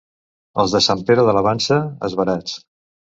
[0.63, 1.77] Els de Sant Pere de la Vansa,
[2.09, 2.57] esverats.